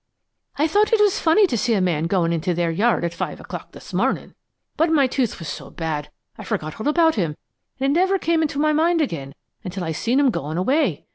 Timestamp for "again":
8.99-9.35